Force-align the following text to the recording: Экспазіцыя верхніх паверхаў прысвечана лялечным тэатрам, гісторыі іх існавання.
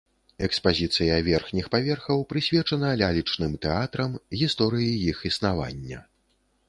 Экспазіцыя 0.45 1.17
верхніх 1.27 1.65
паверхаў 1.75 2.23
прысвечана 2.33 2.93
лялечным 3.03 3.51
тэатрам, 3.67 4.11
гісторыі 4.43 4.93
іх 5.13 5.17
існавання. 5.33 5.99